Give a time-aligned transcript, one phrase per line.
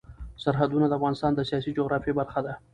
[0.43, 2.53] سرحدونه د افغانستان د سیاسي جغرافیه برخه ده.